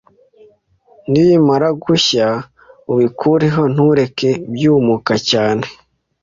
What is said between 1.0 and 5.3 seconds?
Nibimara gushya ubikureho ntureke byumuka